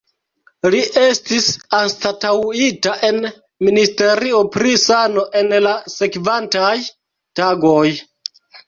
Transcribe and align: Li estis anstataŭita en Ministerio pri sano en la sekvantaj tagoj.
Li 0.75 0.77
estis 1.01 1.49
anstataŭita 1.81 2.95
en 3.11 3.21
Ministerio 3.69 4.43
pri 4.59 4.75
sano 4.89 5.29
en 5.45 5.57
la 5.71 5.79
sekvantaj 6.01 6.75
tagoj. 7.43 7.89